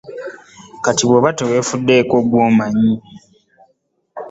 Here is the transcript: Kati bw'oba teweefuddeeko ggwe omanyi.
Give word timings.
Kati 0.83 1.03
bw'oba 1.05 1.29
teweefuddeeko 1.37 2.15
ggwe 2.23 2.39
omanyi. 2.49 2.91